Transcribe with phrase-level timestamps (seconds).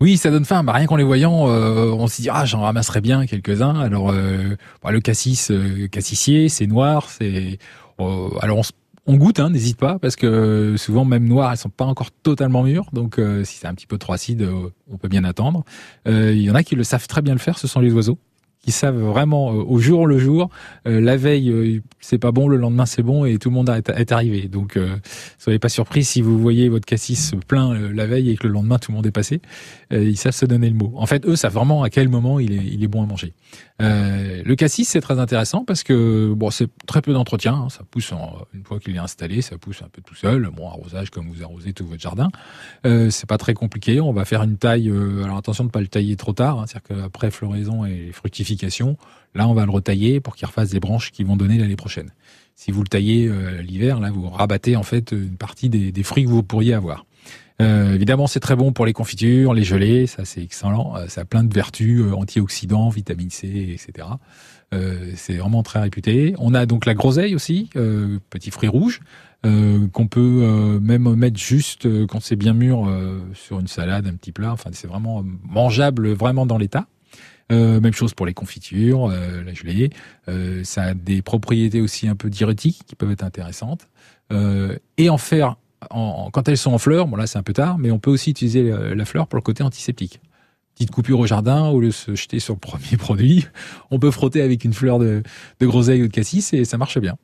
[0.00, 0.62] Oui, ça donne faim.
[0.62, 3.80] Bah, rien qu'en les voyant, euh, on se dit ah j'en ramasserais bien quelques-uns.
[3.80, 7.58] Alors euh, bah, le cassis, euh, cassissier, c'est noir, c'est
[8.42, 8.60] alors
[9.06, 12.62] on, goûte, hein, n'hésite pas parce que souvent même noir, elles sont pas encore totalement
[12.62, 12.90] mûres.
[12.92, 14.46] Donc si c'est un petit peu trop acide,
[14.90, 15.64] on peut bien attendre.
[16.04, 17.58] Il y en a qui le savent très bien le faire.
[17.58, 18.18] Ce sont les oiseaux
[18.66, 20.50] qui savent vraiment euh, au jour le jour.
[20.88, 23.70] Euh, la veille, euh, c'est pas bon, le lendemain c'est bon et tout le monde
[23.70, 24.48] est arrivé.
[24.48, 24.78] Donc,
[25.38, 28.78] soyez pas surpris si vous voyez votre cassis plein la veille et que le lendemain
[28.78, 29.40] tout le monde est passé.
[29.90, 30.92] ils savent se donner le mot.
[30.96, 33.34] En fait, eux savent vraiment à quel moment il est, il est bon à manger.
[33.80, 37.54] le cassis c'est très intéressant parce que bon, c'est très peu d'entretien.
[37.54, 37.68] Hein.
[37.68, 38.12] ça pousse
[38.54, 40.48] une fois qu'il est installé, ça pousse un peu tout seul.
[40.56, 42.28] Bon arrosage comme vous arrosez tout votre jardin.
[42.84, 44.00] c'est pas très compliqué.
[44.00, 44.90] On va faire une taille.
[45.24, 46.60] alors attention de pas le tailler trop tard.
[46.60, 48.55] Hein, C'est-à-dire qu'après floraison et fructification
[49.36, 52.10] Là, on va le retailler pour qu'il refasse des branches qui vont donner l'année prochaine.
[52.54, 56.24] Si vous le taillez euh, l'hiver, là, vous rabattez en fait une partie des, fruits
[56.24, 57.04] que vous pourriez avoir.
[57.60, 60.94] Euh, évidemment, c'est très bon pour les confitures, les gelées, ça c'est excellent.
[60.96, 64.08] Euh, ça a plein de vertus, antioxydants, vitamine C, etc.
[65.14, 66.34] c'est vraiment très réputé.
[66.38, 67.68] On a donc la groseille aussi,
[68.30, 69.00] petit fruit rouge,
[69.42, 72.90] qu'on peut même mettre juste quand c'est bien mûr
[73.32, 74.52] sur une salade, un petit plat.
[74.52, 76.86] Enfin, c'est vraiment mangeable, vraiment dans l'état.
[77.52, 79.90] Euh, même chose pour les confitures, euh, la gelée.
[80.28, 83.88] Euh, ça a des propriétés aussi un peu diurétiques qui peuvent être intéressantes.
[84.98, 85.56] et en faire,
[85.90, 88.10] en, quand elles sont en fleurs, bon là c'est un peu tard, mais on peut
[88.10, 90.20] aussi utiliser la, fleur pour le côté antiseptique
[90.74, 93.46] petite coupure au jardin, au lieu de se jeter sur le premier produit,
[93.90, 95.22] on peut frotter avec une fleur de,
[95.60, 97.14] de groseille ou de cassis et ça marche bien.